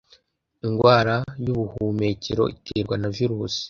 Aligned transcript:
indwara 0.65 1.15
y'ubuhumekero 1.43 2.43
iterwa 2.55 2.95
na 3.01 3.09
virusi 3.15 3.59